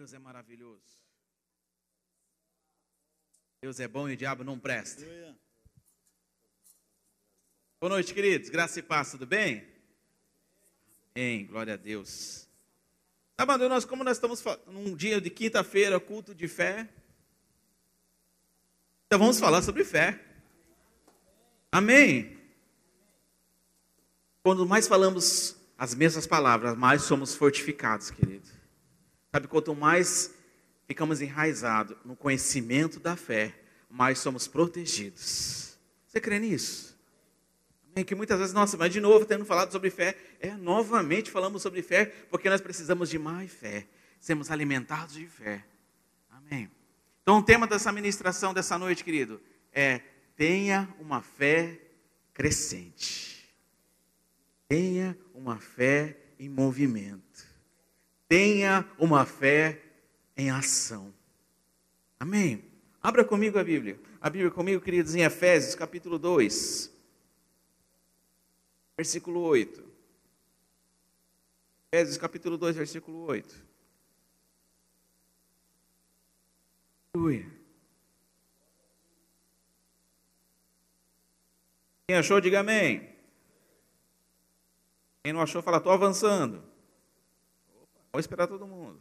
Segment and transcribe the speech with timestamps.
[0.00, 0.98] Deus é maravilhoso.
[3.60, 5.04] Deus é bom e o diabo não presta.
[7.78, 8.48] Boa noite, queridos.
[8.48, 9.68] Graça e paz, tudo bem?
[11.14, 11.44] Amém.
[11.44, 12.48] Glória a Deus.
[13.38, 16.88] Sábado, nós, como nós estamos num dia de quinta-feira, culto de fé.
[19.04, 20.18] Então vamos falar sobre fé.
[21.70, 22.38] Amém.
[24.42, 28.59] Quando mais falamos as mesmas palavras, mais somos fortificados, querido.
[29.32, 30.34] Sabe, quanto mais
[30.86, 33.54] ficamos enraizados no conhecimento da fé,
[33.88, 35.78] mais somos protegidos.
[36.06, 36.98] Você crê nisso?
[37.92, 38.04] Amém?
[38.04, 41.82] Que muitas vezes, nossa, mas de novo, tendo falado sobre fé, é novamente falamos sobre
[41.82, 43.86] fé, porque nós precisamos de mais fé,
[44.18, 45.64] sermos alimentados de fé.
[46.30, 46.70] Amém.
[47.22, 49.40] Então, o tema dessa ministração dessa noite, querido,
[49.72, 50.00] é
[50.36, 51.78] tenha uma fé
[52.32, 53.48] crescente.
[54.66, 57.49] Tenha uma fé em movimento.
[58.30, 59.82] Tenha uma fé
[60.36, 61.12] em ação.
[62.16, 62.64] Amém?
[63.02, 64.00] Abra comigo a Bíblia.
[64.20, 66.94] A Bíblia comigo, queridos, em Efésios, capítulo 2,
[68.96, 69.84] versículo 8.
[71.90, 73.66] Efésios, capítulo 2, versículo 8.
[77.12, 77.50] Aleluia.
[82.06, 83.12] Quem achou, diga amém.
[85.24, 86.69] Quem não achou, fala, estou avançando.
[88.12, 89.00] Vou esperar todo mundo.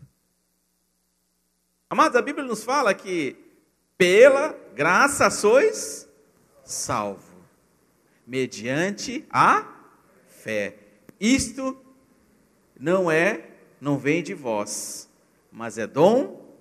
[1.89, 3.35] Amados, a Bíblia nos fala que
[3.97, 6.07] pela graça sois
[6.63, 7.43] salvo,
[8.25, 9.67] mediante a
[10.27, 10.77] fé.
[11.19, 11.75] Isto
[12.79, 13.49] não é,
[13.81, 15.09] não vem de vós,
[15.51, 16.55] mas é dom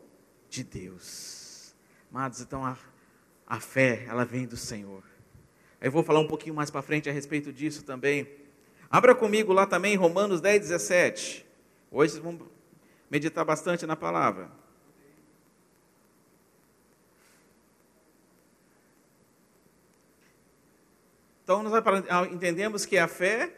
[0.49, 1.75] de Deus.
[2.11, 2.77] Amados, então a,
[3.47, 5.05] a fé, ela vem do Senhor.
[5.81, 8.27] Eu vou falar um pouquinho mais para frente a respeito disso também.
[8.91, 11.48] Abra comigo lá também Romanos 10, 17.
[11.91, 12.39] Hoje vocês vão
[13.11, 14.51] meditar bastante na palavra.
[21.43, 21.73] Então nós
[22.11, 23.51] ah, entendemos que a fé,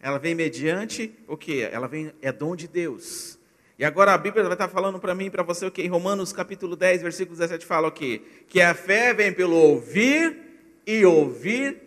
[0.00, 1.60] ela vem mediante o que?
[1.60, 3.38] Ela vem é dom de Deus.
[3.78, 5.82] E agora a Bíblia vai estar falando para mim e para você o que?
[5.82, 8.20] Em Romanos capítulo 10, versículo 17 fala o que?
[8.48, 11.82] Que a fé vem pelo ouvir e ouvir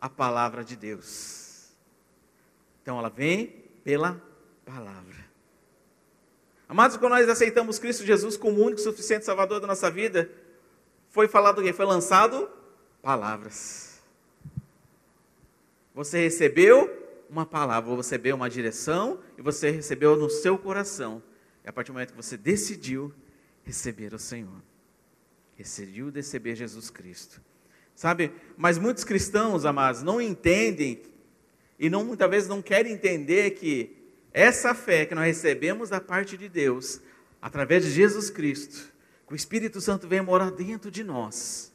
[0.00, 1.72] a palavra de Deus.
[2.82, 3.46] Então ela vem
[3.82, 4.22] pela
[4.64, 5.32] palavra.
[6.68, 10.30] Amados, quando nós aceitamos Cristo Jesus como único e suficiente Salvador da nossa vida,
[11.10, 11.72] foi falado o quê?
[11.72, 12.48] Foi lançado
[13.02, 14.00] palavras.
[15.94, 16.90] Você recebeu
[17.28, 21.22] uma palavra, você recebeu uma direção e você recebeu no seu coração.
[21.64, 23.12] E a partir do momento que você decidiu
[23.64, 24.62] receber o Senhor,
[25.56, 27.40] decidiu receber Jesus Cristo.
[27.94, 31.02] Sabe, mas muitos cristãos, amados, não entendem
[31.78, 34.01] e não, muitas vezes não querem entender que
[34.32, 37.00] essa fé que nós recebemos da parte de Deus,
[37.40, 38.92] através de Jesus Cristo,
[39.26, 41.72] que o Espírito Santo vem morar dentro de nós,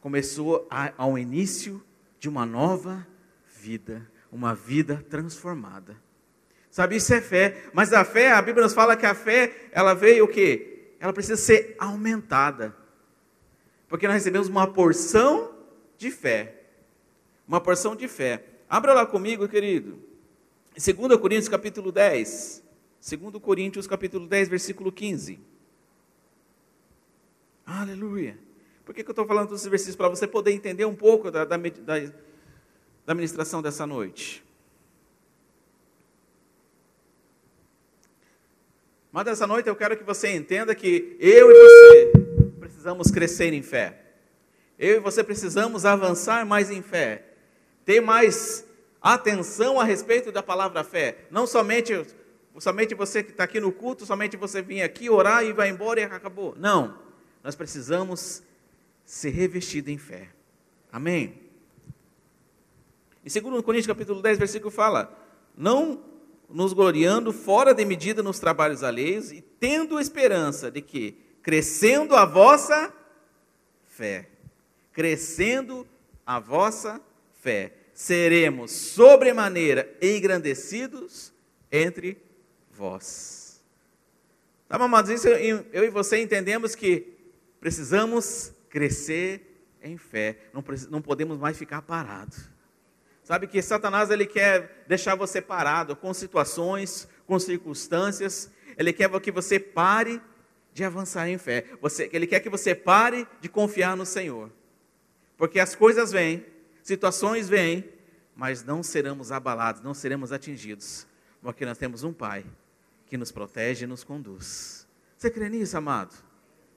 [0.00, 1.82] começou a, ao início
[2.18, 3.06] de uma nova
[3.60, 5.96] vida, uma vida transformada.
[6.70, 9.92] Sabe, isso é fé, mas a fé, a Bíblia nos fala que a fé, ela
[9.92, 10.94] veio o quê?
[10.98, 12.74] Ela precisa ser aumentada.
[13.88, 15.54] Porque nós recebemos uma porção
[15.98, 16.62] de fé.
[17.46, 18.42] Uma porção de fé.
[18.70, 20.11] Abra lá comigo, querido.
[20.76, 22.62] 2 Coríntios capítulo 10.
[23.00, 25.38] 2 Coríntios capítulo 10, versículo 15.
[27.66, 28.38] Aleluia.
[28.84, 29.96] Por que, que eu estou falando todos versículos?
[29.96, 32.12] Para você poder entender um pouco da, da, da,
[33.04, 34.42] da ministração dessa noite.
[39.12, 42.12] Mas dessa noite eu quero que você entenda que eu e você
[42.58, 44.00] precisamos crescer em fé.
[44.78, 47.26] Eu e você precisamos avançar mais em fé.
[47.84, 48.64] Ter mais
[49.02, 51.26] atenção a respeito da palavra fé.
[51.30, 52.06] Não somente,
[52.58, 56.00] somente você que está aqui no culto, somente você vir aqui orar e vai embora
[56.00, 56.54] e acabou.
[56.56, 56.98] Não.
[57.42, 58.42] Nós precisamos
[59.04, 60.28] ser revestidos em fé.
[60.92, 61.40] Amém?
[63.24, 65.12] Em 2 Coríntios capítulo 10, versículo fala:
[65.56, 66.04] Não
[66.48, 72.24] nos gloriando fora de medida nos trabalhos alheios e tendo esperança de que, crescendo a
[72.24, 72.92] vossa
[73.86, 74.28] fé,
[74.92, 75.86] crescendo
[76.26, 77.00] a vossa
[77.40, 77.72] fé,
[78.02, 81.32] seremos sobremaneira engrandecidos
[81.70, 82.20] entre
[82.72, 83.62] vós.
[84.68, 85.08] Tá, amados?
[85.08, 87.16] Isso eu, eu e você entendemos que
[87.60, 92.50] precisamos crescer em fé, não, não podemos mais ficar parados.
[93.22, 99.30] Sabe que Satanás ele quer deixar você parado com situações, com circunstâncias, ele quer que
[99.30, 100.20] você pare
[100.74, 101.66] de avançar em fé.
[101.80, 104.50] Você, ele quer que você pare de confiar no Senhor.
[105.36, 106.44] Porque as coisas vêm,
[106.82, 107.88] situações vêm,
[108.34, 111.06] mas não seremos abalados, não seremos atingidos,
[111.40, 112.44] porque nós temos um Pai
[113.06, 114.86] que nos protege e nos conduz.
[115.16, 116.14] Você crê nisso, amado?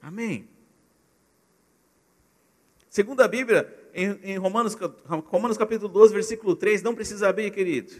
[0.02, 0.48] Amém.
[2.90, 4.78] Segundo a Bíblia, em, Romanos,
[5.28, 7.94] Romanos capítulo 12, versículo 3, não precisa abrir, querido.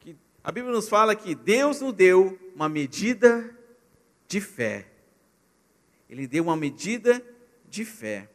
[0.00, 3.56] Que a Bíblia nos fala que Deus nos deu uma medida
[4.28, 4.86] de fé.
[6.08, 7.24] Ele deu uma medida
[7.68, 8.28] de fé.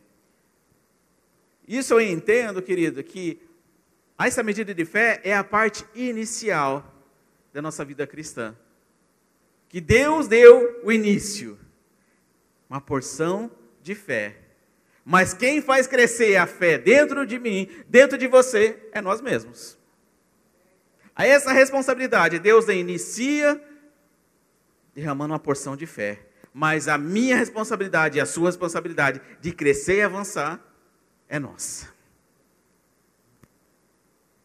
[1.67, 3.41] Isso eu entendo, querido, que
[4.17, 6.94] essa medida de fé é a parte inicial
[7.51, 8.56] da nossa vida cristã.
[9.67, 11.57] Que Deus deu o início,
[12.69, 13.51] uma porção
[13.81, 14.38] de fé.
[15.03, 19.77] Mas quem faz crescer a fé dentro de mim, dentro de você, é nós mesmos.
[21.15, 23.61] A essa responsabilidade, Deus inicia
[24.94, 26.19] derramando uma porção de fé.
[26.53, 30.59] Mas a minha responsabilidade e a sua responsabilidade de crescer e avançar
[31.27, 31.94] é nossa.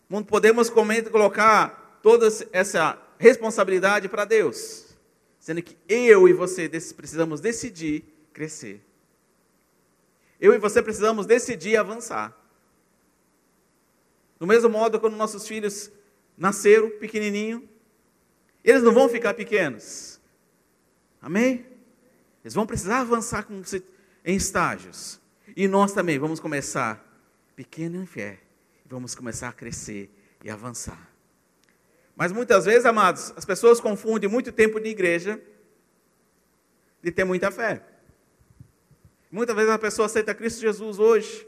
[0.09, 4.97] Não podemos colocar toda essa responsabilidade para Deus,
[5.39, 8.83] sendo que eu e você precisamos decidir crescer.
[10.41, 12.37] Eu e você precisamos decidir avançar.
[14.39, 15.93] Do mesmo modo, quando nossos filhos
[16.37, 17.69] nasceram pequenininho,
[18.65, 20.19] eles não vão ficar pequenos.
[21.21, 21.67] Amém?
[22.43, 23.47] Eles vão precisar avançar
[24.25, 25.20] em estágios.
[25.61, 27.07] E nós também vamos começar
[27.55, 28.41] pequeno em fé.
[28.87, 30.11] Vamos começar a crescer
[30.43, 31.11] e avançar.
[32.17, 35.39] Mas muitas vezes, amados, as pessoas confundem muito tempo de igreja
[37.03, 37.85] de ter muita fé.
[39.31, 41.47] Muitas vezes a pessoa aceita Cristo Jesus hoje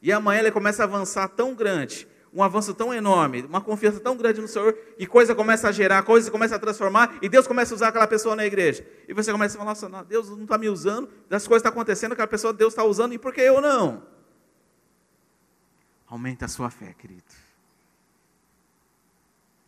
[0.00, 4.16] e amanhã ele começa a avançar tão grande, um avanço tão enorme, uma confiança tão
[4.16, 7.72] grande no Senhor, e coisa começa a gerar, coisa começa a transformar, e Deus começa
[7.72, 8.84] a usar aquela pessoa na igreja.
[9.06, 12.12] E você começa a falar, nossa, Deus não está me usando, as coisas estão acontecendo,
[12.12, 14.02] aquela pessoa Deus está usando, e por que eu não?
[16.08, 17.22] Aumenta a sua fé, querido.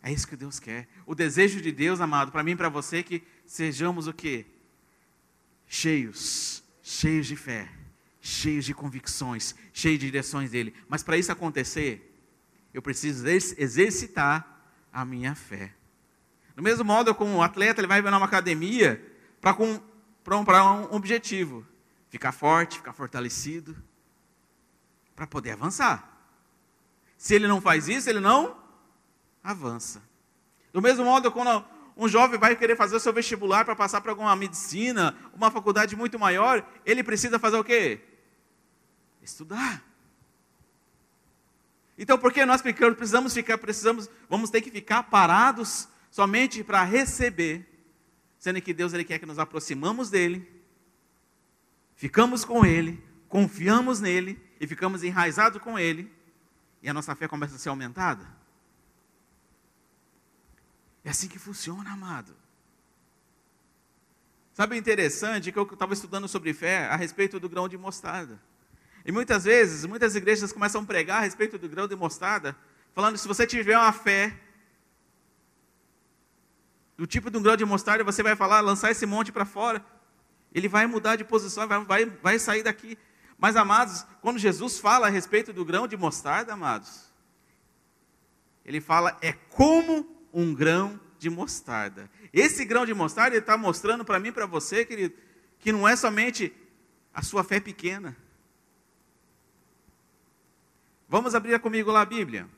[0.03, 0.87] É isso que Deus quer.
[1.05, 4.45] O desejo de Deus, amado, para mim e para você, é que sejamos o quê?
[5.67, 7.69] Cheios, cheios de fé,
[8.21, 10.73] cheios de convicções, cheios de direções dele.
[10.87, 12.06] Mas para isso acontecer,
[12.77, 14.61] eu preciso exercitar
[14.93, 15.73] a minha fé.
[16.55, 19.03] Do mesmo modo, como o atleta ele vai na uma academia
[19.41, 21.65] para um, um objetivo,
[22.11, 23.75] ficar forte, ficar fortalecido,
[25.15, 26.07] para poder avançar.
[27.17, 28.55] Se ele não faz isso, ele não
[29.43, 29.99] avança.
[30.71, 31.65] Do mesmo modo, quando
[31.97, 35.95] um jovem vai querer fazer o seu vestibular para passar para alguma medicina, uma faculdade
[35.95, 38.01] muito maior, ele precisa fazer o quê?
[39.19, 39.83] Estudar.
[41.97, 47.67] Então, por que nós precisamos ficar, precisamos, vamos ter que ficar parados somente para receber,
[48.37, 50.47] sendo que Deus ele quer que nos aproximamos dele,
[51.95, 56.11] ficamos com ele, confiamos nele e ficamos enraizados com ele,
[56.83, 58.27] e a nossa fé começa a ser aumentada?
[61.03, 62.35] É assim que funciona, amado.
[64.53, 68.39] Sabe o interessante que eu estava estudando sobre fé a respeito do grão de mostarda.
[69.07, 72.53] E muitas vezes, muitas igrejas começam a pregar a respeito do grão de mostarda,
[72.93, 74.37] falando: se você tiver uma fé
[76.97, 79.83] do tipo de um grão de mostarda, você vai falar, lançar esse monte para fora,
[80.53, 82.97] ele vai mudar de posição, vai, vai, vai sair daqui.
[83.37, 87.09] Mas, amados, quando Jesus fala a respeito do grão de mostarda, amados,
[88.65, 92.09] ele fala, é como um grão de mostarda.
[92.33, 95.15] Esse grão de mostarda, ele está mostrando para mim para você, querido,
[95.59, 96.53] que não é somente
[97.13, 98.17] a sua fé pequena,
[101.09, 102.49] Vamos abrir comigo lá a Bíblia.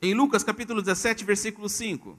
[0.00, 2.16] Em Lucas capítulo 17, versículo 5.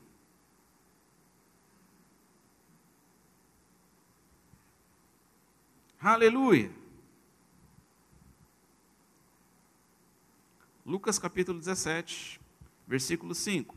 [6.02, 6.70] Aleluia.
[10.86, 12.40] Lucas capítulo 17,
[12.86, 13.76] versículo 5.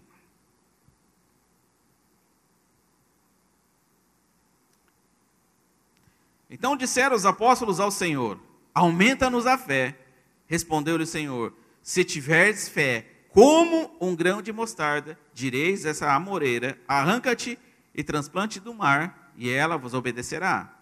[6.49, 9.99] Então disseram os apóstolos ao Senhor: Aumenta-nos a fé.
[10.47, 17.59] Respondeu-lhe o Senhor: Se tiveres fé, como um grão de mostarda, direis essa amoreira: arranca-te
[17.95, 20.77] e transplante do mar, e ela vos obedecerá.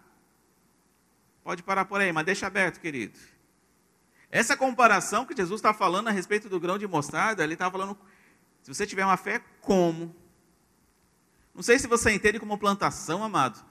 [1.43, 3.17] Pode parar por aí, mas deixa aberto, querido.
[4.31, 7.97] Essa comparação que Jesus está falando a respeito do grão de mostarda, ele está falando,
[8.61, 10.15] se você tiver uma fé, como?
[11.53, 13.63] Não sei se você entende como plantação, amado.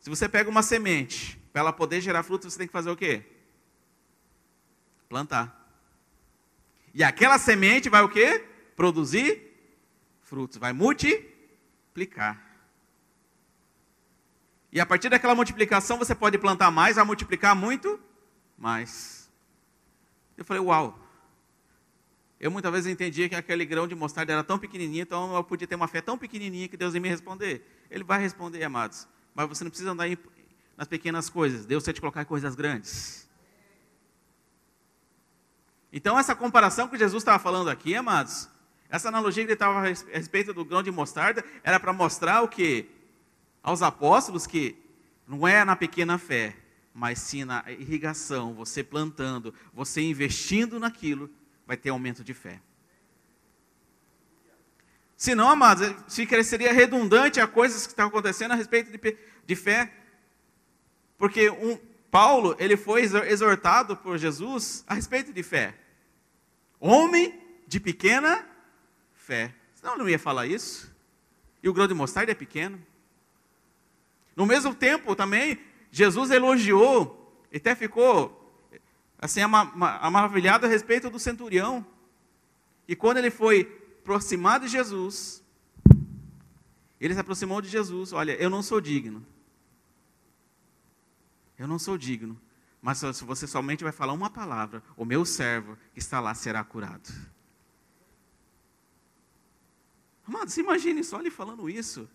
[0.00, 2.96] Se você pega uma semente para ela poder gerar frutos, você tem que fazer o
[2.96, 3.22] quê?
[5.08, 5.56] Plantar.
[6.94, 8.44] E aquela semente vai o quê?
[8.74, 9.40] Produzir
[10.22, 12.40] frutos, vai multiplicar.
[14.72, 18.00] E a partir daquela multiplicação você pode plantar mais, vai multiplicar muito
[18.56, 19.30] mais.
[20.36, 20.98] Eu falei, uau.
[22.38, 25.66] Eu muitas vezes entendia que aquele grão de mostarda era tão pequenininho, então eu podia
[25.66, 27.62] ter uma fé tão pequenininha que Deus ia me responder.
[27.90, 29.06] Ele vai responder, amados.
[29.34, 30.18] Mas você não precisa andar em,
[30.76, 31.66] nas pequenas coisas.
[31.66, 33.28] Deus quer te colocar em coisas grandes.
[35.92, 38.48] Então, essa comparação que Jesus estava falando aqui, amados,
[38.88, 42.48] essa analogia que ele estava a respeito do grão de mostarda, era para mostrar o
[42.48, 42.88] que?
[43.62, 44.76] Aos apóstolos que
[45.26, 46.56] não é na pequena fé,
[46.94, 51.30] mas sim na irrigação, você plantando, você investindo naquilo,
[51.66, 52.60] vai ter aumento de fé.
[55.20, 55.86] Se não, amados,
[56.46, 59.92] seria redundante a coisas que estão acontecendo a respeito de, de fé.
[61.18, 61.78] Porque um,
[62.10, 65.74] Paulo, ele foi exortado por Jesus a respeito de fé.
[66.80, 68.48] Homem de pequena
[69.12, 69.54] fé.
[69.74, 70.90] Senão não ia falar isso.
[71.62, 72.80] E o grão de mostarda é pequeno.
[74.34, 75.60] No mesmo tempo também,
[75.92, 78.58] Jesus elogiou, até ficou
[79.18, 81.84] assim maravilhado a respeito do centurião.
[82.88, 85.44] E quando ele foi aproximado de Jesus,
[87.00, 88.12] ele se aproximou de Jesus.
[88.12, 89.24] Olha, eu não sou digno.
[91.58, 92.40] Eu não sou digno.
[92.82, 96.64] Mas se você somente vai falar uma palavra, o meu servo que está lá será
[96.64, 97.10] curado.
[100.26, 102.08] Amados, imagine só ele falando isso.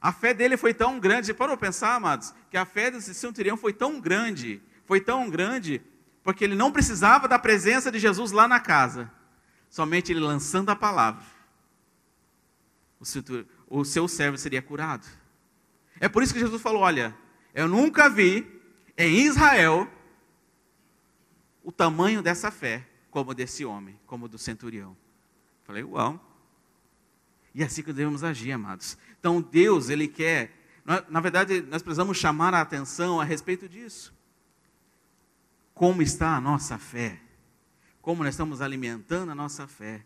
[0.00, 3.56] A fé dele foi tão grande, você parou pensar, amados, que a fé desse centurião
[3.56, 5.82] foi tão grande, foi tão grande,
[6.22, 9.10] porque ele não precisava da presença de Jesus lá na casa,
[9.74, 11.24] somente ele lançando a palavra,
[13.68, 15.04] o seu servo seria curado.
[15.98, 17.12] É por isso que Jesus falou: Olha,
[17.52, 18.46] eu nunca vi
[18.96, 19.90] em Israel
[21.60, 24.96] o tamanho dessa fé, como desse homem, como do centurião.
[25.64, 26.24] Falei, uau.
[27.52, 28.96] E é assim que devemos agir, amados.
[29.18, 30.52] Então Deus, Ele quer,
[31.08, 34.14] na verdade, nós precisamos chamar a atenção a respeito disso.
[35.74, 37.23] Como está a nossa fé?
[38.04, 40.04] Como nós estamos alimentando a nossa fé?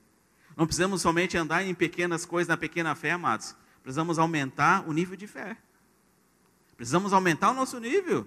[0.56, 3.56] Não precisamos somente andar em pequenas coisas, na pequena fé, amados.
[3.82, 5.56] Precisamos aumentar o nível de fé.
[6.76, 8.24] Precisamos aumentar o nosso nível.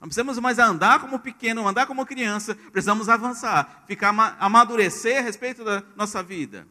[0.00, 2.56] Não precisamos mais andar como pequeno, andar como criança.
[2.72, 4.08] Precisamos avançar, ficar
[4.40, 6.66] amadurecer a respeito da nossa vida.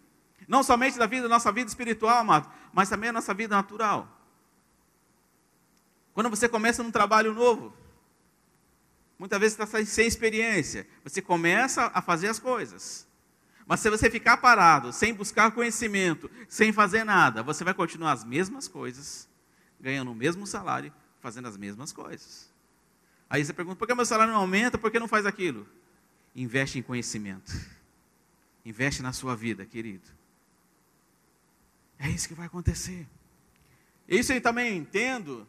[0.45, 4.09] Não somente da vida, da nossa vida espiritual, amado, mas também a nossa vida natural.
[6.13, 7.73] Quando você começa num trabalho novo,
[9.17, 13.07] muitas vezes está sem experiência, você começa a fazer as coisas.
[13.65, 18.24] Mas se você ficar parado, sem buscar conhecimento, sem fazer nada, você vai continuar as
[18.24, 19.27] mesmas coisas,
[19.79, 22.53] ganhando o mesmo salário, fazendo as mesmas coisas.
[23.27, 24.77] Aí você pergunta, por que meu salário não aumenta?
[24.77, 25.67] Por que não faz aquilo?
[26.36, 27.51] Investe em conhecimento.
[28.63, 30.07] Investe na sua vida, querido.
[31.98, 33.07] É isso que vai acontecer.
[34.07, 35.48] Isso eu também entendo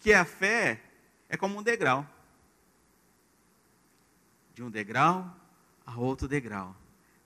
[0.00, 0.82] que a fé
[1.28, 2.06] é como um degrau.
[4.54, 5.36] De um degrau
[5.84, 6.76] a outro degrau,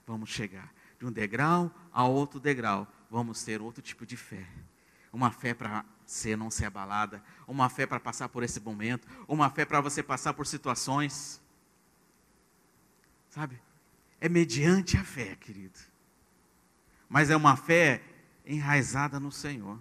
[0.05, 0.73] vamos chegar.
[0.99, 4.47] De um degrau a outro degrau, vamos ter outro tipo de fé.
[5.11, 9.49] Uma fé para ser não ser abalada, uma fé para passar por esse momento, uma
[9.49, 11.41] fé para você passar por situações.
[13.29, 13.61] Sabe?
[14.19, 15.79] É mediante a fé, querido
[17.09, 18.01] mas é uma fé
[18.45, 19.79] enraizada no Senhor.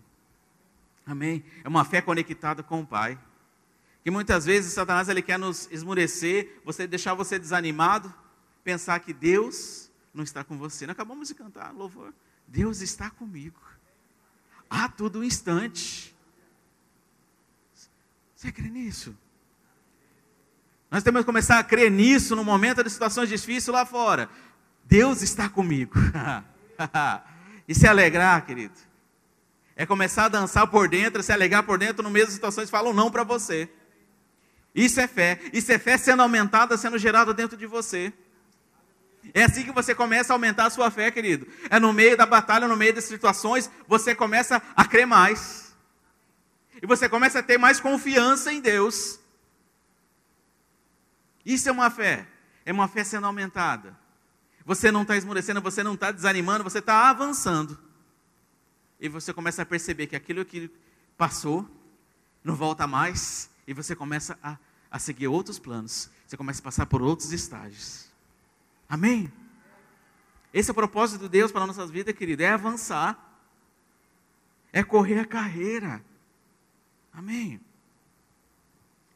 [1.05, 1.45] Amém?
[1.62, 3.19] É uma fé conectada com o Pai.
[4.06, 8.14] Que muitas vezes Satanás ele quer nos esmurecer, você deixar você desanimado,
[8.62, 10.86] pensar que Deus não está com você.
[10.86, 12.14] Nós acabamos de cantar louvor.
[12.46, 13.60] Deus está comigo.
[14.70, 16.14] A todo instante.
[18.36, 19.12] Você crê nisso?
[20.88, 24.30] Nós temos que começar a crer nisso no momento de situações difíceis lá fora.
[24.84, 25.96] Deus está comigo.
[27.66, 28.78] e se alegrar, querido.
[29.75, 33.10] É começar a dançar por dentro, se alegrar por dentro, no das situações falam não
[33.10, 33.68] para você.
[34.76, 35.40] Isso é fé.
[35.54, 38.12] Isso é fé sendo aumentada, sendo gerada dentro de você.
[39.33, 41.49] É assim que você começa a aumentar a sua fé, querido.
[41.71, 45.75] É no meio da batalha, no meio das situações, você começa a crer mais.
[46.83, 49.18] E você começa a ter mais confiança em Deus.
[51.45, 52.26] Isso é uma fé.
[52.66, 53.97] É uma fé sendo aumentada.
[54.62, 57.78] Você não está esmorecendo, você não está desanimando, você está avançando.
[59.00, 60.71] E você começa a perceber que aquilo que
[61.16, 61.66] passou
[62.45, 63.49] não volta mais.
[63.66, 64.56] E você começa a,
[64.90, 66.11] a seguir outros planos.
[66.26, 68.07] Você começa a passar por outros estágios.
[68.88, 69.33] Amém?
[70.52, 72.43] Esse é o propósito de Deus para as nossas vidas, querido.
[72.43, 73.23] É avançar.
[74.73, 76.05] É correr a carreira.
[77.12, 77.61] Amém?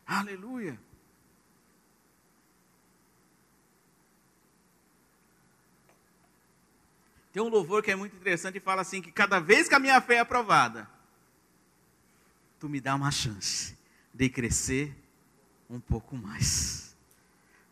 [0.06, 0.78] Aleluia.
[7.32, 9.78] Tem um louvor que é muito interessante e fala assim: que cada vez que a
[9.78, 10.88] minha fé é aprovada,
[12.58, 13.78] tu me dá uma chance
[14.12, 14.96] de crescer
[15.70, 16.96] um pouco mais.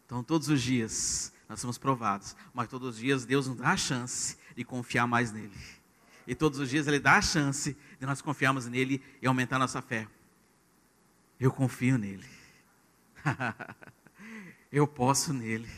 [0.07, 3.76] Então, todos os dias, nós somos provados, mas todos os dias Deus nos dá a
[3.76, 5.59] chance de confiar mais nele.
[6.26, 9.83] E todos os dias Ele dá a chance de nós confiarmos nele e aumentar nossa
[9.83, 10.07] fé.
[11.40, 12.26] Eu confio nele.
[14.71, 15.71] eu posso nele.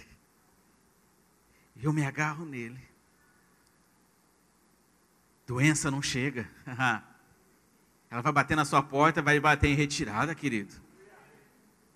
[1.77, 2.81] Eu me agarro nele.
[5.47, 6.49] Doença não chega.
[8.11, 10.90] Ela vai bater na sua porta, vai bater em retirada, querido.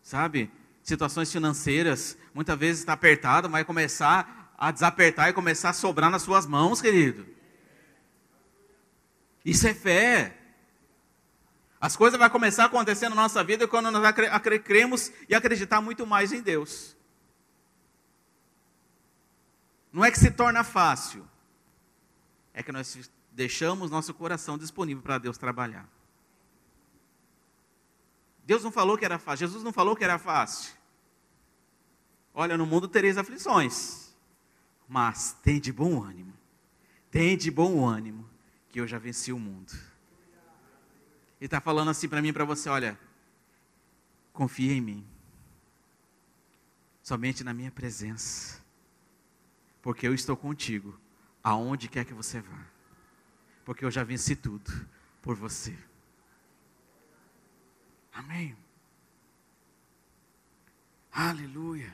[0.04, 0.52] Sabe?
[0.82, 6.22] Situações financeiras, muitas vezes está apertado, vai começar a desapertar e começar a sobrar nas
[6.22, 7.26] suas mãos, querido.
[9.42, 10.38] Isso é fé.
[11.80, 14.14] As coisas vão começar a acontecer na nossa vida quando nós
[14.62, 16.94] cremos e acreditar muito mais em Deus.
[19.90, 21.26] Não é que se torna fácil,
[22.52, 25.88] é que nós deixamos nosso coração disponível para Deus trabalhar.
[28.44, 30.74] Deus não falou que era fácil, Jesus não falou que era fácil.
[32.32, 34.14] Olha, no mundo tereis aflições,
[34.88, 36.32] mas tem de bom ânimo,
[37.10, 38.28] tem de bom ânimo,
[38.68, 39.72] que eu já venci o mundo.
[41.40, 42.98] Ele está falando assim para mim e para você: olha,
[44.32, 45.06] confia em mim,
[47.02, 48.60] somente na minha presença,
[49.80, 50.98] porque eu estou contigo,
[51.42, 52.66] aonde quer que você vá,
[53.64, 54.70] porque eu já venci tudo
[55.22, 55.76] por você.
[58.14, 58.56] Amém.
[61.12, 61.92] Aleluia.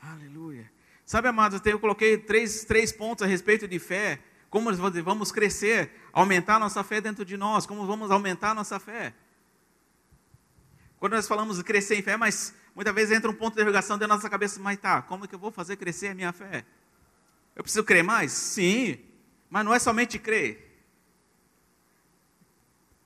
[0.00, 0.70] Aleluia.
[1.04, 4.72] Sabe, amados, eu coloquei três, três pontos a respeito de fé como
[5.04, 9.14] vamos crescer, aumentar nossa fé dentro de nós, como vamos aumentar nossa fé.
[10.98, 13.96] Quando nós falamos de crescer em fé, mas muitas vezes entra um ponto de interrogação
[13.96, 16.32] dentro da nossa cabeça, mas tá, como é que eu vou fazer crescer a minha
[16.32, 16.64] fé?
[17.54, 18.32] Eu preciso crer mais?
[18.32, 18.98] Sim,
[19.48, 20.69] mas não é somente crer.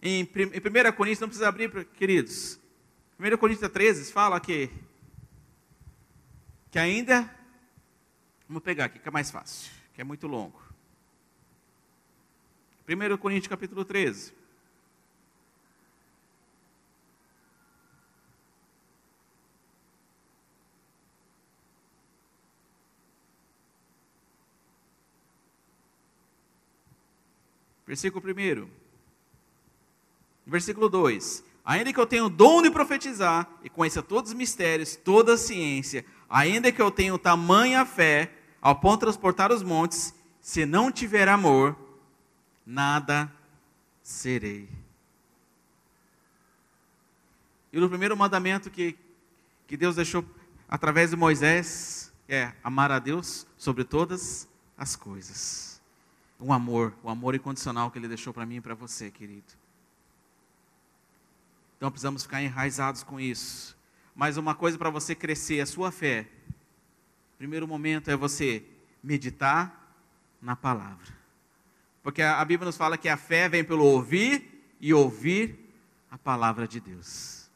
[0.06, 2.60] Em, em 1 Coríntios, não precisa abrir, queridos.
[3.18, 4.70] 1 Coríntios 13 fala que,
[6.70, 7.34] que ainda,
[8.46, 10.62] vamos pegar aqui, que é mais fácil, que é muito longo.
[12.86, 14.34] 1 Coríntios capítulo 13.
[27.86, 28.83] Versículo 1.
[30.46, 31.44] Versículo 2.
[31.64, 35.38] Ainda que eu tenha o dom de profetizar e conheça todos os mistérios, toda a
[35.38, 38.30] ciência, ainda que eu tenha tamanha fé,
[38.60, 41.76] ao ponto de transportar os montes, se não tiver amor,
[42.66, 43.32] nada
[44.02, 44.68] serei.
[47.72, 48.96] E o primeiro mandamento que,
[49.66, 50.24] que Deus deixou
[50.68, 55.80] através de Moisés é amar a Deus sobre todas as coisas.
[56.38, 59.63] Um amor, o um amor incondicional que Ele deixou para mim e para você, querido.
[61.84, 63.76] Então precisamos ficar enraizados com isso.
[64.14, 66.26] Mas uma coisa para você crescer, a sua fé.
[67.36, 68.64] Primeiro momento é você
[69.02, 69.94] meditar
[70.40, 71.14] na palavra.
[72.02, 75.58] Porque a Bíblia nos fala que a fé vem pelo ouvir e ouvir
[76.10, 77.50] a palavra de Deus.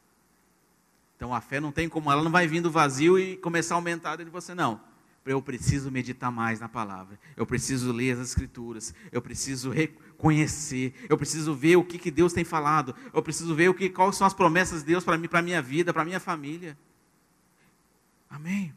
[1.15, 4.11] Então a fé não tem como, ela não vai vindo vazio e começar a aumentar
[4.11, 4.79] dentro de você, não.
[5.25, 9.71] Eu preciso meditar mais na palavra, eu preciso ler as escrituras, eu preciso
[10.19, 13.89] reconhecer, eu preciso ver o que, que Deus tem falado, eu preciso ver o que,
[13.89, 16.19] quais são as promessas de Deus para mim, para a minha vida, para a minha
[16.19, 16.77] família.
[18.29, 18.75] Amém.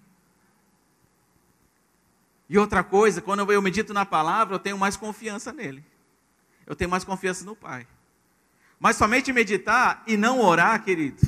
[2.49, 5.85] E outra coisa, quando eu medito na palavra, eu tenho mais confiança nele.
[6.65, 7.87] Eu tenho mais confiança no Pai.
[8.79, 11.21] Mas somente meditar e não orar, querido.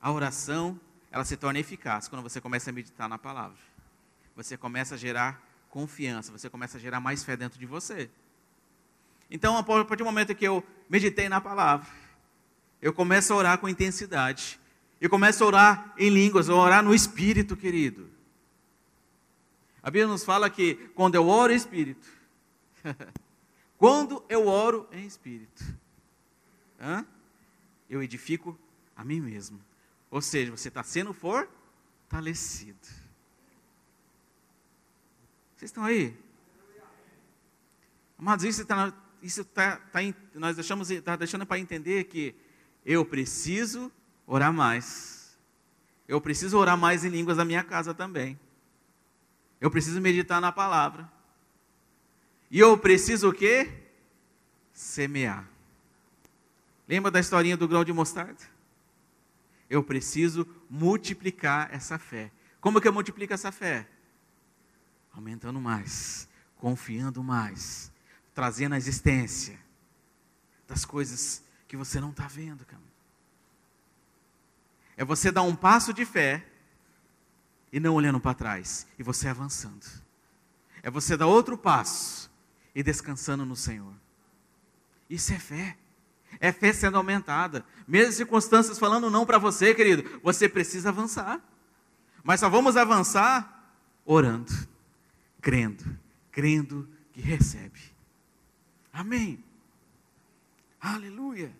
[0.00, 3.58] A oração, ela se torna eficaz quando você começa a meditar na palavra.
[4.34, 8.10] Você começa a gerar confiança, você começa a gerar mais fé dentro de você.
[9.30, 11.86] Então, a partir do momento que eu meditei na palavra,
[12.80, 14.58] eu começo a orar com intensidade.
[15.00, 18.08] Eu começo a orar em línguas, a orar no espírito, querido.
[19.82, 22.08] A Bíblia nos fala que quando eu oro em espírito,
[23.76, 25.64] quando eu oro em espírito,
[26.80, 27.06] hein,
[27.88, 28.58] eu edifico
[28.96, 29.60] a mim mesmo.
[30.10, 32.76] Ou seja, você está sendo fortalecido.
[35.58, 36.16] Vocês estão aí?
[38.16, 39.98] Amados, isso está, isso tá, tá,
[40.34, 42.32] nós deixamos, está deixando para entender que
[42.86, 43.90] eu preciso
[44.24, 45.36] orar mais.
[46.06, 48.38] Eu preciso orar mais em línguas da minha casa também.
[49.60, 51.10] Eu preciso meditar na palavra.
[52.52, 53.68] E eu preciso o quê?
[54.72, 55.44] Semear.
[56.86, 58.44] Lembra da historinha do grão de mostarda?
[59.68, 62.30] Eu preciso multiplicar essa fé.
[62.60, 63.88] Como que eu multiplico essa fé?
[65.18, 66.28] Aumentando mais,
[66.58, 67.90] confiando mais,
[68.32, 69.58] trazendo a existência
[70.68, 72.80] das coisas que você não está vendo, cara.
[74.96, 76.46] É você dar um passo de fé
[77.72, 79.84] e não olhando para trás, e você avançando.
[80.84, 82.30] É você dar outro passo
[82.72, 83.92] e descansando no Senhor.
[85.10, 85.76] Isso é fé.
[86.38, 87.64] É fé sendo aumentada.
[87.88, 91.40] Mesmo circunstâncias falando não para você, querido, você precisa avançar.
[92.22, 93.74] Mas só vamos avançar
[94.06, 94.52] orando,
[95.40, 95.98] crendo,
[96.30, 97.80] crendo que recebe.
[98.92, 99.42] Amém.
[100.80, 101.54] Aleluia.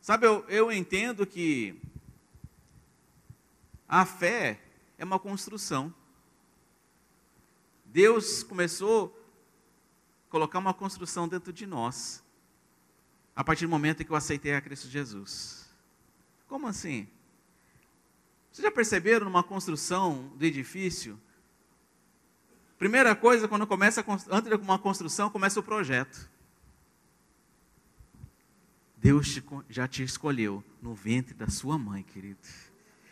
[0.00, 1.80] Sabe, eu, eu entendo que
[3.88, 4.60] a fé
[4.98, 5.94] é uma construção.
[7.84, 9.14] Deus começou
[10.26, 12.24] a colocar uma construção dentro de nós,
[13.36, 15.68] a partir do momento em que eu aceitei a Cristo Jesus.
[16.48, 17.06] Como assim?
[18.50, 21.20] Vocês já perceberam numa construção do edifício?
[22.82, 26.28] Primeira coisa, quando começa, antes de uma construção, começa o projeto.
[28.96, 29.40] Deus
[29.70, 32.40] já te escolheu no ventre da sua mãe, querido.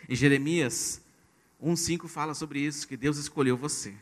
[0.09, 1.01] Em Jeremias
[1.63, 3.95] 1,5 fala sobre isso, que Deus escolheu você.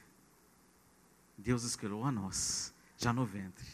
[1.36, 3.66] Deus escolheu a nós, já no ventre.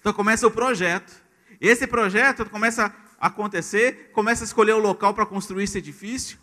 [0.00, 1.10] Então começa o projeto.
[1.58, 6.38] Esse projeto começa a acontecer, começa a escolher o local para construir esse edifício.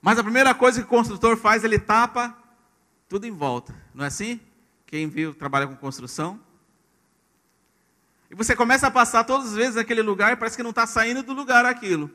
[0.00, 2.45] Mas a primeira coisa que o construtor faz, ele tapa
[3.08, 3.74] tudo em volta.
[3.94, 4.40] Não é assim?
[4.86, 6.40] Quem viu, trabalha com construção.
[8.30, 10.86] E você começa a passar todas as vezes naquele lugar e parece que não está
[10.86, 12.10] saindo do lugar aquilo.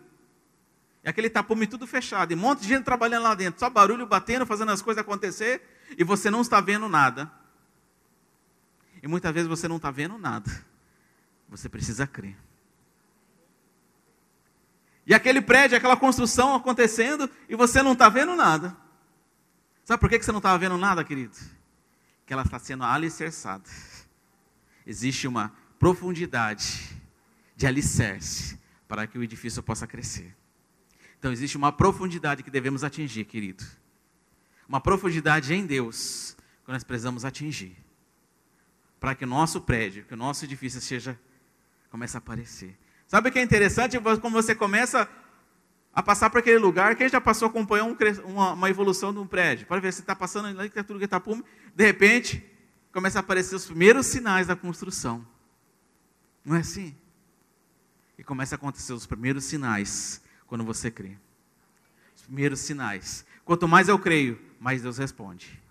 [1.04, 4.06] E aquele tapume tudo fechado, e um monte de gente trabalhando lá dentro, só barulho
[4.06, 5.62] batendo, fazendo as coisas acontecer,
[5.98, 7.32] e você não está vendo nada.
[9.02, 10.52] E muitas vezes você não está vendo nada.
[11.50, 12.38] Você precisa crer.
[15.08, 18.78] E aquele prédio, aquela construção acontecendo, e você não está vendo nada.
[19.92, 21.36] Sabe por que você não estava vendo nada, querido?
[22.26, 23.66] Que ela está sendo alicerçada.
[24.88, 26.98] Existe uma profundidade
[27.58, 30.34] de alicerce para que o edifício possa crescer.
[31.20, 33.66] Então existe uma profundidade que devemos atingir, querido.
[34.66, 37.76] Uma profundidade em Deus que nós precisamos atingir.
[38.98, 41.20] Para que o nosso prédio, que o nosso edifício seja
[41.90, 42.80] comece a aparecer.
[43.08, 44.00] Sabe o que é interessante?
[44.00, 45.06] Como você começa
[45.94, 47.98] a passar por aquele lugar, quem já passou, acompanhou um,
[48.32, 49.68] uma, uma, evolução de um prédio.
[49.68, 51.44] Pode ver, você está passando que é tudo Itapume,
[51.76, 52.44] de repente,
[52.94, 55.26] começa a aparecer os primeiros sinais da construção.
[56.46, 56.96] Não é assim?
[58.18, 61.18] E começa a acontecer os primeiros sinais quando você crê.
[62.16, 63.26] Os primeiros sinais.
[63.44, 65.62] Quanto mais eu creio, mais Deus responde.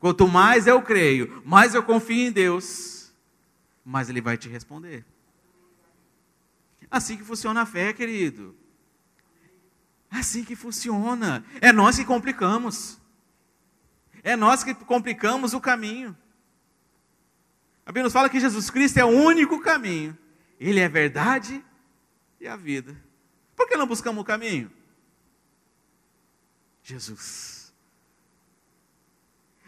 [0.00, 3.12] Quanto mais eu creio, mais eu confio em Deus,
[3.84, 5.04] mais Ele vai te responder.
[6.90, 8.56] Assim que funciona a fé, querido.
[10.12, 11.42] Assim que funciona.
[11.60, 13.00] É nós que complicamos.
[14.22, 16.16] É nós que complicamos o caminho.
[17.86, 20.16] A Bíblia nos fala que Jesus Cristo é o único caminho.
[20.60, 21.64] Ele é a verdade
[22.38, 22.94] e a vida.
[23.56, 24.70] Por que não buscamos o caminho?
[26.82, 27.72] Jesus.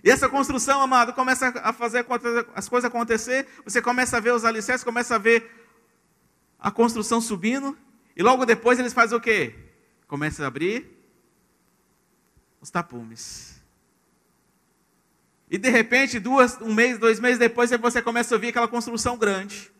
[0.04, 2.06] E essa construção, amado, começa a fazer
[2.54, 3.48] as coisas acontecer.
[3.64, 5.50] Você começa a ver os alicerces, começa a ver
[6.58, 7.76] a construção subindo.
[8.14, 9.63] E logo depois eles fazem o quê?
[10.06, 10.90] Começam a abrir
[12.60, 13.62] os tapumes.
[15.50, 19.16] E de repente, duas, um mês, dois meses depois, você começa a ouvir aquela construção
[19.16, 19.70] grande.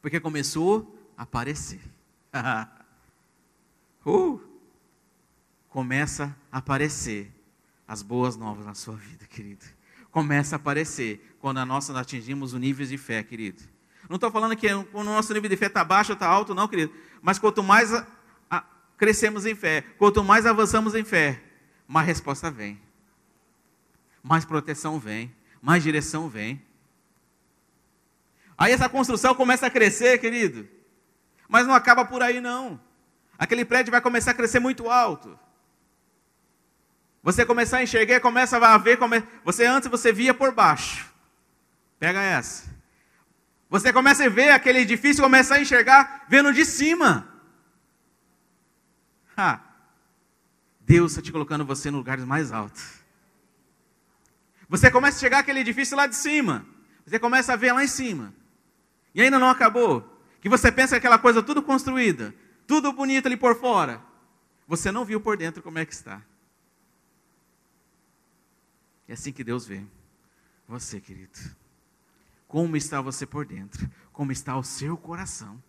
[0.00, 1.80] Porque começou a aparecer.
[4.06, 4.40] uh,
[5.68, 7.32] começa a aparecer
[7.88, 9.64] as boas novas na sua vida, querido.
[10.10, 13.62] Começa a aparecer quando a nossa atingimos o nível de fé, querido.
[14.08, 16.68] Não estou falando que o nosso nível de fé está baixo ou está alto, não,
[16.68, 16.92] querido.
[17.22, 17.90] Mas quanto mais
[19.02, 21.42] crescemos em fé, quanto mais avançamos em fé,
[21.88, 22.80] mais resposta vem
[24.22, 26.62] mais proteção vem, mais direção vem.
[28.56, 30.68] Aí essa construção começa a crescer, querido.
[31.48, 32.80] Mas não acaba por aí, não.
[33.36, 35.38] Aquele prédio vai começar a crescer muito alto.
[37.22, 38.98] Você começar a enxergar, começa a ver,
[39.44, 41.12] você antes você via por baixo.
[41.98, 42.70] Pega essa.
[43.68, 47.31] Você começa a ver aquele edifício, começa a enxergar vendo de cima.
[49.36, 49.60] Ha.
[50.80, 53.02] Deus está te colocando você em lugares mais altos.
[54.68, 56.66] Você começa a chegar aquele edifício lá de cima.
[57.06, 58.34] Você começa a ver lá em cima.
[59.14, 60.08] E ainda não acabou.
[60.40, 62.34] Que você pensa aquela coisa tudo construída,
[62.66, 64.02] tudo bonito ali por fora.
[64.66, 66.22] Você não viu por dentro como é que está.
[69.06, 69.84] É assim que Deus vê
[70.66, 71.38] você, querido.
[72.48, 73.90] Como está você por dentro?
[74.12, 75.62] Como está o seu coração?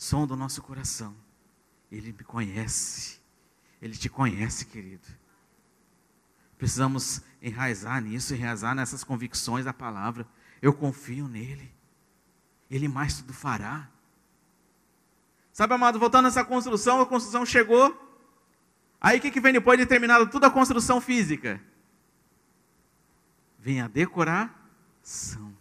[0.00, 1.14] Som do nosso coração.
[1.92, 3.20] Ele me conhece.
[3.82, 5.06] Ele te conhece, querido.
[6.56, 10.26] Precisamos enraizar nisso, enraizar nessas convicções da palavra.
[10.62, 11.70] Eu confio nele.
[12.70, 13.90] Ele mais tudo fará.
[15.52, 17.94] Sabe, amado, voltando nessa construção, a construção chegou.
[18.98, 21.60] Aí o que, que vem depois de terminada toda a construção física?
[23.58, 25.54] Vem a decoração,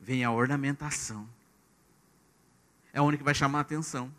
[0.00, 1.28] vem a ornamentação.
[2.92, 4.12] É onde que vai chamar a atenção.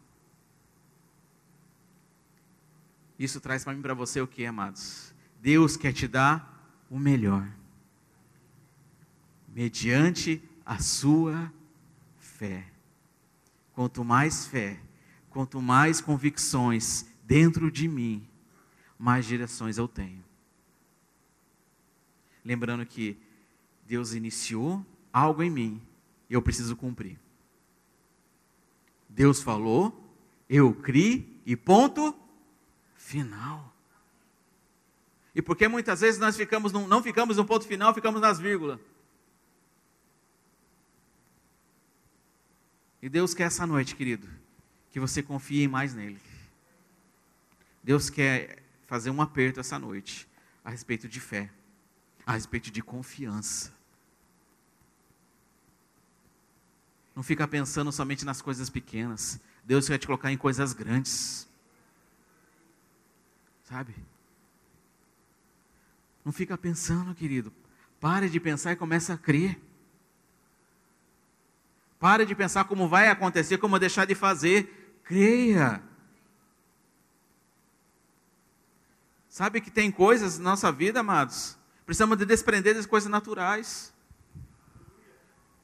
[3.17, 5.13] Isso traz para mim para você o que, amados?
[5.41, 6.57] Deus quer te dar
[6.89, 7.47] o melhor,
[9.47, 11.51] mediante a sua
[12.17, 12.65] fé.
[13.73, 14.79] Quanto mais fé,
[15.29, 18.27] quanto mais convicções dentro de mim,
[18.97, 20.23] mais direções eu tenho.
[22.43, 23.17] Lembrando que
[23.85, 25.81] Deus iniciou algo em mim
[26.29, 27.19] e eu preciso cumprir.
[29.19, 29.93] Deus falou,
[30.49, 32.17] eu criei e ponto
[32.95, 33.75] final.
[35.35, 38.79] E porque muitas vezes nós ficamos num, não ficamos no ponto final, ficamos nas vírgulas.
[43.01, 44.25] E Deus quer essa noite, querido,
[44.89, 46.21] que você confie mais nele.
[47.83, 50.29] Deus quer fazer um aperto essa noite
[50.63, 51.51] a respeito de fé,
[52.25, 53.77] a respeito de confiança.
[57.19, 59.41] Não fica pensando somente nas coisas pequenas.
[59.65, 61.49] Deus quer te colocar em coisas grandes.
[63.65, 63.93] Sabe?
[66.23, 67.51] Não fica pensando, querido.
[67.99, 69.59] Pare de pensar e comece a crer.
[71.99, 75.01] Pare de pensar como vai acontecer, como deixar de fazer.
[75.03, 75.83] Creia.
[79.27, 81.57] Sabe que tem coisas na nossa vida, amados?
[81.85, 83.93] Precisamos de desprender das coisas naturais.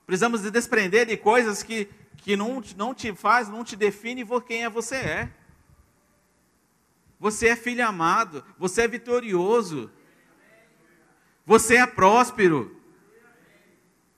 [0.06, 4.64] Precisamos de desprender de coisas que, que não, não te faz, não te define quem
[4.64, 5.30] é você é.
[7.20, 9.90] Você é filho amado, você é vitorioso,
[11.46, 12.80] você é próspero,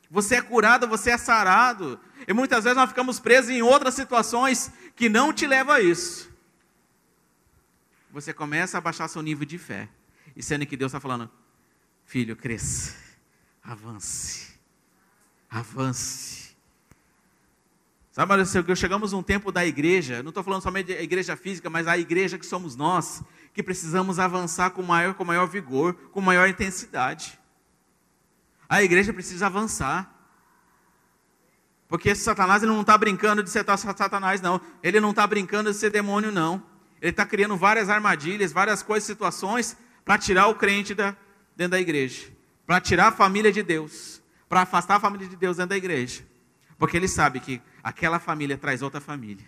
[0.09, 1.99] você é curado, você é sarado.
[2.27, 6.29] E muitas vezes nós ficamos presos em outras situações que não te levam a isso.
[8.11, 9.87] Você começa a baixar seu nível de fé.
[10.35, 11.29] E sendo que Deus está falando,
[12.05, 12.95] filho, cresça,
[13.63, 14.56] avance,
[15.49, 16.55] avance.
[18.11, 21.87] Sabe, Marcelo, chegamos um tempo da igreja, não estou falando somente da igreja física, mas
[21.87, 23.21] a igreja que somos nós,
[23.53, 27.37] que precisamos avançar com maior, com maior vigor, com maior intensidade.
[28.67, 30.13] A igreja precisa avançar.
[31.87, 34.59] Porque esse Satanás ele não está brincando de ser Satanás, não.
[34.83, 36.61] Ele não está brincando de ser demônio, não.
[37.01, 41.15] Ele está criando várias armadilhas, várias coisas, situações, para tirar o crente da,
[41.55, 42.27] dentro da igreja.
[42.65, 44.21] Para tirar a família de Deus.
[44.47, 46.25] Para afastar a família de Deus dentro da igreja.
[46.77, 49.47] Porque ele sabe que aquela família traz outra família.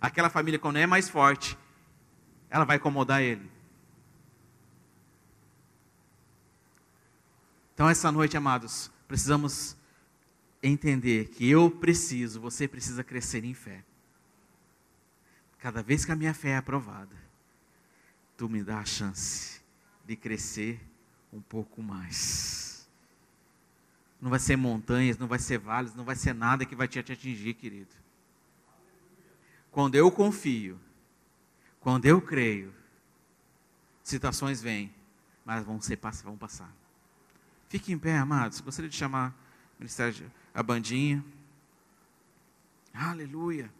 [0.00, 1.56] Aquela família, quando é mais forte,
[2.50, 3.50] ela vai incomodar ele.
[7.74, 9.76] Então, essa noite, amados, precisamos
[10.62, 13.82] entender que eu preciso, você precisa crescer em fé.
[15.58, 17.16] Cada vez que a minha fé é aprovada,
[18.36, 19.60] tu me dá a chance
[20.04, 20.80] de crescer
[21.32, 22.71] um pouco mais.
[24.22, 27.00] Não vai ser montanhas, não vai ser vales, não vai ser nada que vai te
[27.00, 27.90] atingir, querido.
[29.72, 30.78] Quando eu confio,
[31.80, 32.72] quando eu creio,
[34.04, 34.94] situações vêm,
[35.44, 36.72] mas vão ser vão passar.
[37.68, 38.60] Fique em pé, amados.
[38.60, 39.34] Gostaria de chamar
[40.54, 41.24] a bandinha.
[42.94, 43.72] Aleluia.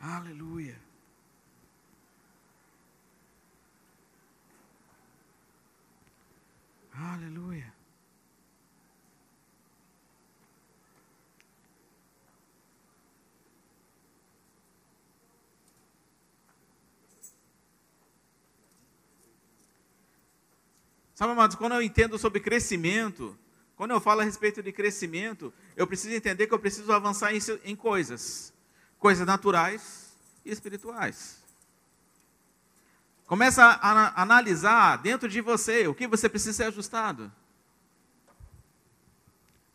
[0.00, 0.76] Aleluia.
[6.92, 7.75] Aleluia.
[21.16, 23.34] Sabe, amados, quando eu entendo sobre crescimento,
[23.74, 27.38] quando eu falo a respeito de crescimento, eu preciso entender que eu preciso avançar em,
[27.64, 28.52] em coisas,
[28.98, 30.12] coisas naturais
[30.44, 31.42] e espirituais.
[33.24, 37.32] Começa a, analisar dentro de você o que você precisa ser ajustado.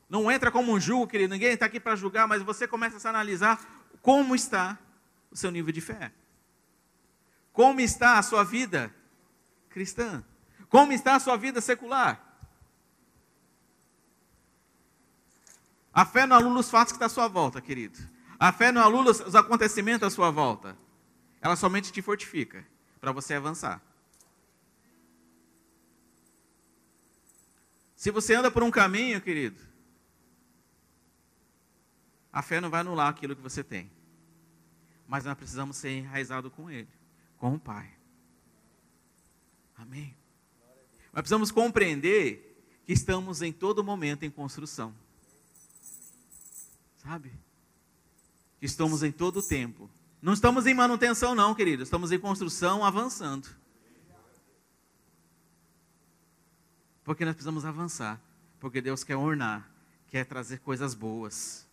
[0.07, 3.09] Não entra como um julgo, querido, ninguém está aqui para julgar, mas você começa a
[3.09, 3.59] analisar
[3.99, 4.77] como está
[5.31, 6.11] o seu nível de fé.
[7.51, 8.93] Como está a sua vida
[9.71, 10.23] cristã?
[10.71, 12.17] Como está a sua vida secular?
[15.93, 17.99] A fé não anula os fatos que estão à sua volta, querido.
[18.39, 20.77] A fé não anula os acontecimentos à sua volta.
[21.41, 22.65] Ela somente te fortifica
[23.01, 23.81] para você avançar.
[27.97, 29.61] Se você anda por um caminho, querido,
[32.31, 33.91] a fé não vai anular aquilo que você tem.
[35.05, 36.87] Mas nós precisamos ser enraizados com Ele,
[37.37, 37.91] com o Pai.
[39.77, 40.20] Amém?
[41.13, 44.93] Nós precisamos compreender que estamos em todo momento em construção.
[46.97, 47.31] Sabe?
[48.61, 49.89] Estamos em todo tempo
[50.21, 51.81] Não estamos em manutenção, não, querido.
[51.81, 53.49] Estamos em construção, avançando.
[57.03, 58.21] Porque nós precisamos avançar.
[58.59, 59.67] Porque Deus quer ornar,
[60.07, 61.67] quer trazer coisas boas.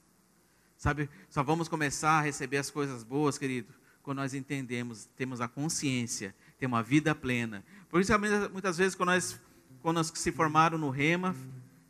[0.79, 5.47] Sabe, só vamos começar a receber as coisas boas, querido, quando nós entendemos, temos a
[5.47, 7.65] consciência, temos uma vida plena.
[7.89, 8.13] Por isso,
[8.53, 9.41] muitas vezes, quando nós,
[9.81, 11.35] quando nós se formaram no rema,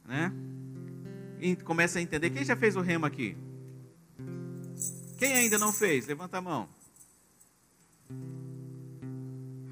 [0.04, 0.33] né,
[1.64, 2.31] começa a entender.
[2.31, 3.37] Quem já fez o rema aqui?
[5.18, 6.07] Quem ainda não fez?
[6.07, 6.68] Levanta a mão.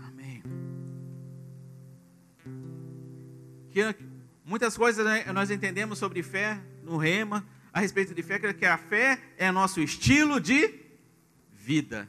[0.00, 0.42] Amém.
[3.70, 3.94] Que
[4.44, 8.78] muitas coisas né, nós entendemos sobre fé no rema, a respeito de fé, que a
[8.78, 10.72] fé é nosso estilo de
[11.52, 12.08] vida.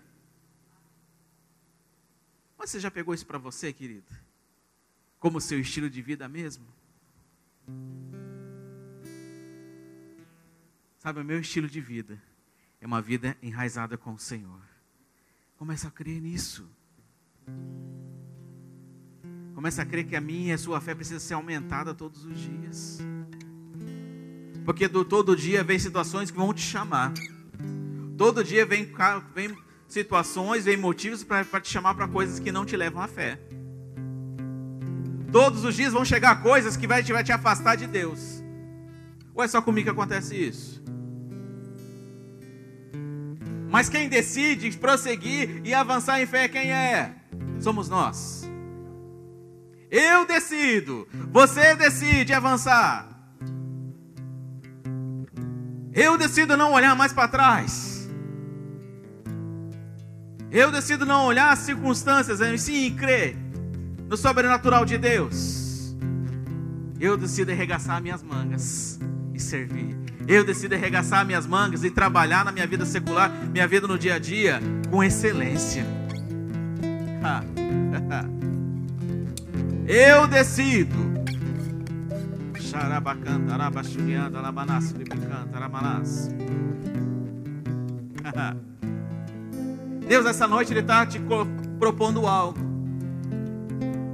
[2.67, 4.11] Você já pegou isso para você, querido?
[5.19, 6.65] Como seu estilo de vida mesmo?
[10.99, 12.21] Sabe, o meu estilo de vida
[12.81, 14.59] é uma vida enraizada com o Senhor.
[15.55, 16.69] Começa a crer nisso.
[19.55, 22.37] Começa a crer que a minha e a sua fé precisa ser aumentada todos os
[22.37, 22.99] dias.
[24.65, 27.13] Porque do, todo dia vem situações que vão te chamar.
[28.17, 28.91] Todo dia vem,
[29.33, 33.39] vem situações, vem motivos para te chamar para coisas que não te levam à fé.
[35.31, 38.43] Todos os dias vão chegar coisas que vai vai te afastar de Deus.
[39.33, 40.83] Ou é só comigo que acontece isso?
[43.69, 47.13] Mas quem decide prosseguir e avançar em fé, quem é?
[47.59, 48.49] Somos nós.
[49.91, 53.07] Eu decido, você decide avançar.
[55.93, 57.96] Eu decido não olhar mais para trás.
[60.51, 63.35] Eu decido não olhar as circunstâncias, e sim crer
[64.09, 65.95] no sobrenatural de Deus.
[66.99, 68.99] Eu decido arregaçar minhas mangas
[69.33, 69.95] e servir.
[70.27, 74.15] Eu decido arregaçar minhas mangas e trabalhar na minha vida secular, minha vida no dia
[74.15, 75.85] a dia, com excelência.
[79.87, 80.95] Eu decido.
[90.07, 91.21] Deus, essa noite Ele está te
[91.79, 92.57] propondo algo.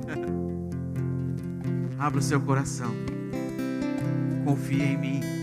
[1.98, 2.94] Abra o seu coração.
[4.46, 5.34] Confie em mim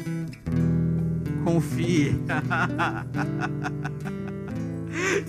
[1.45, 2.17] confie.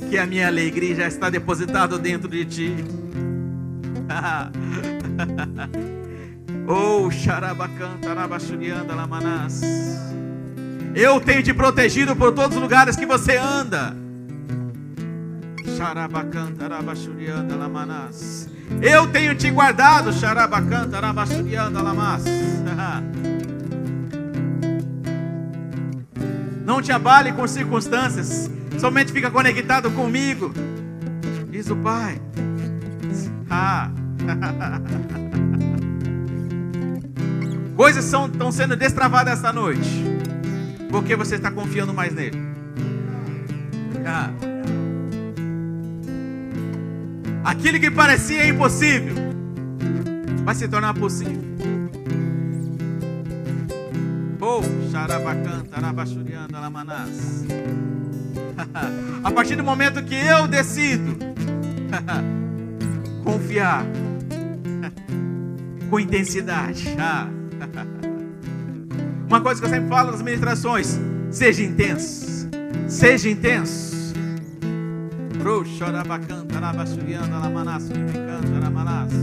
[0.10, 2.76] que a minha alegria já está depositada dentro de ti.
[6.68, 8.14] oh, xarabacanta,
[8.96, 9.62] lamanás.
[10.94, 13.96] Eu tenho te protegido por todos os lugares que você anda.
[15.82, 16.70] Xarabacanta,
[17.58, 18.48] lamanás.
[18.84, 22.24] Eu tenho te guardado, xarabacanta, lamanás.
[26.64, 28.48] Não te abale com circunstâncias.
[28.78, 30.54] Somente fica conectado comigo.
[31.50, 32.22] Diz o Pai.
[33.50, 33.90] Ah.
[37.76, 40.06] Coisas são, estão sendo destravadas esta noite.
[40.92, 42.40] Porque você está confiando mais nele.
[44.06, 44.30] Ah.
[47.44, 49.16] Aquilo que parecia impossível
[50.44, 51.42] vai se tornar possível.
[54.40, 54.62] Oh.
[59.24, 61.18] A partir do momento que eu decido
[63.24, 63.86] confiar
[65.90, 66.88] com intensidade.
[69.28, 71.00] Uma coisa que eu sempre falo nas ministrações:
[71.30, 72.50] seja intenso,
[72.88, 73.92] seja intenso.
[75.78, 76.41] Chorabacanta,
[78.56, 79.12] aramanás.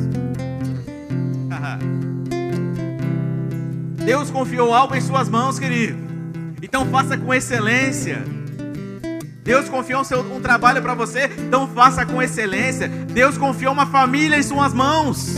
[4.05, 5.99] Deus confiou algo em suas mãos, querido.
[6.63, 8.23] Então faça com excelência.
[9.43, 12.89] Deus confiou um, seu, um trabalho para você, então faça com excelência.
[12.89, 15.35] Deus confiou uma família em suas mãos.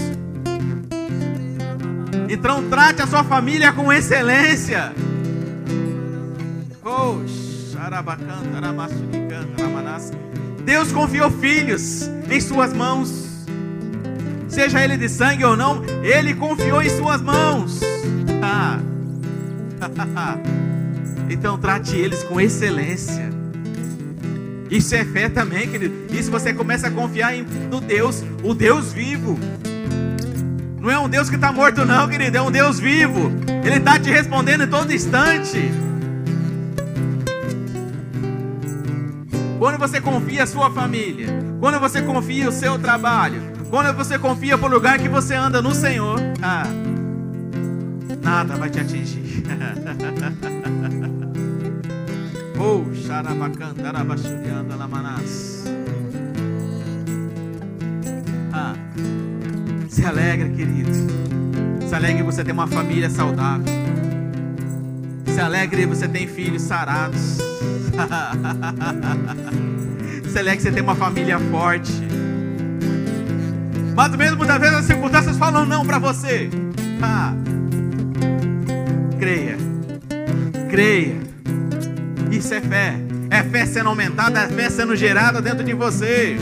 [2.28, 4.92] Então trate a sua família com excelência.
[6.84, 7.20] Oh,
[10.70, 13.10] Deus confiou filhos em suas mãos.
[14.46, 17.80] Seja ele de sangue ou não, ele confiou em suas mãos.
[21.28, 23.30] então trate eles com excelência.
[24.70, 25.92] Isso é fé também, querido.
[26.14, 29.36] Isso você começa a confiar em, no Deus, o Deus vivo.
[30.78, 32.36] Não é um Deus que está morto, não, querido.
[32.36, 33.32] É um Deus vivo.
[33.64, 35.89] Ele está te respondendo em todo instante.
[39.60, 41.28] Quando você confia a sua família,
[41.60, 45.60] quando você confia o seu trabalho, quando você confia para o lugar que você anda
[45.60, 46.64] no Senhor, ah,
[48.22, 49.44] nada vai te atingir.
[52.62, 52.84] Oh.
[58.52, 58.74] Ah,
[59.88, 60.90] se alegre, querido.
[61.88, 63.64] Se alegre você tem uma família saudável.
[65.24, 67.49] Se alegre você tem filhos sarados.
[70.28, 71.92] Se alegre você tem uma família forte.
[73.94, 76.48] Mas mesmo muitas vezes as circunstâncias falam não para você.
[77.02, 77.34] Ah,
[79.18, 79.56] creia.
[80.70, 81.16] Creia.
[82.30, 82.94] Isso é fé.
[83.30, 86.36] É fé sendo aumentada, é fé sendo gerada dentro de você.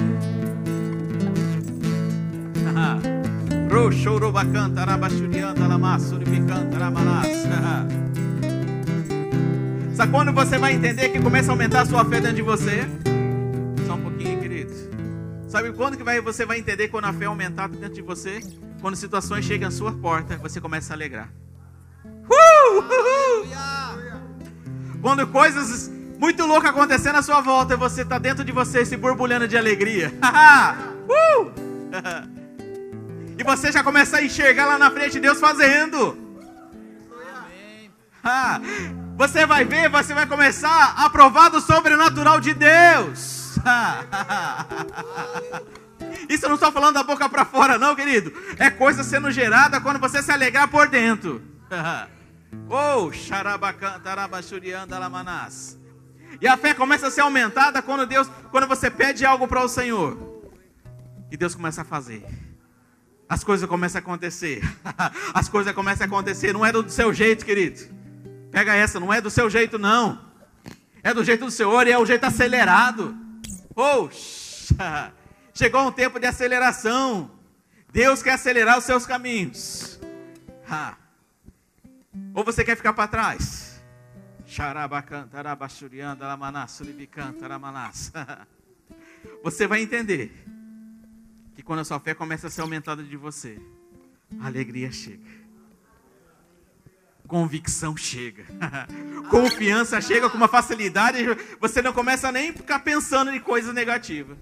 [9.99, 12.89] Sabe quando você vai entender que começa a aumentar a sua fé dentro de você?
[13.85, 14.73] Só um pouquinho, querido.
[15.49, 18.41] Sabe quando que vai, você vai entender quando a fé aumentar dentro de você?
[18.81, 21.29] Quando situações chegam à sua porta, você começa a alegrar.
[22.05, 22.79] Uh!
[22.79, 23.49] Uh!
[25.03, 29.49] Quando coisas muito loucas acontecendo à sua volta, você está dentro de você se borbulhando
[29.49, 30.13] de alegria.
[31.11, 31.51] uh!
[33.37, 36.17] e você já começa a enxergar lá na frente Deus fazendo.
[38.23, 38.61] Ah,
[39.19, 43.59] você vai ver, você vai começar a provar do sobrenatural de Deus.
[46.29, 48.33] Isso eu não estou falando da boca para fora, não, querido.
[48.61, 51.43] É coisa sendo gerada quando você se alegrar por dentro.
[52.71, 53.11] Oh.
[56.41, 59.69] E a fé começa a ser aumentada quando Deus, quando você pede algo para o
[59.69, 60.17] Senhor.
[61.31, 62.25] E Deus começa a fazer.
[63.29, 64.63] As coisas começam a acontecer.
[65.35, 66.55] As coisas começam a acontecer.
[66.55, 67.98] Não é do seu jeito, querido.
[68.51, 70.21] Pega essa, não é do seu jeito, não.
[71.03, 73.17] É do jeito do Senhor e é o jeito acelerado.
[73.75, 74.09] Oh,
[75.55, 77.31] chegou um tempo de aceleração.
[77.93, 80.01] Deus quer acelerar os seus caminhos.
[80.69, 80.97] Ha.
[82.35, 83.81] Ou você quer ficar para trás?
[89.43, 90.33] Você vai entender
[91.55, 93.61] que quando a sua fé começa a ser aumentada de você,
[94.41, 95.23] a alegria chega.
[97.29, 98.47] Convicção chega.
[99.31, 101.19] Confiança chega com uma facilidade.
[101.61, 104.39] Você não começa nem a ficar pensando em coisas negativas.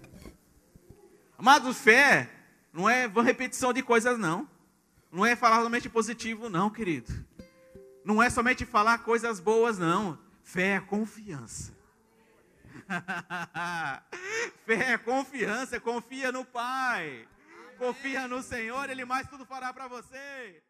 [1.36, 2.30] Amados, fé
[2.72, 4.48] não é repetição de coisas, não.
[5.10, 7.12] Não é falar somente positivo, não, querido.
[8.04, 10.16] Não é somente falar coisas boas, não.
[10.44, 11.74] Fé é confiança.
[14.64, 17.26] Fé é confiança, confia no Pai.
[17.78, 20.62] Confia no Senhor, Ele mais tudo fará para você.